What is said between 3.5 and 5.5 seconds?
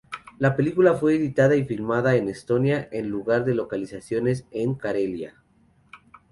localizaciones en Karelia.